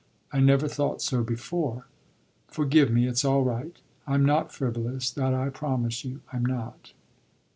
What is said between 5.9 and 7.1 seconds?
you I'm not."